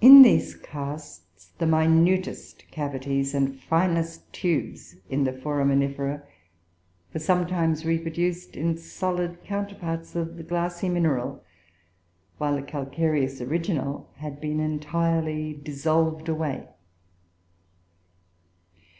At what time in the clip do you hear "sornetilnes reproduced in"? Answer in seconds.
7.20-8.76